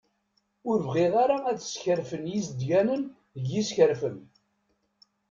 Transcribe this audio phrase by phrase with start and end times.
[0.69, 3.01] Ur bɣiɣ ara ad skerfen izeddganen
[3.35, 4.17] deg yiskerfen.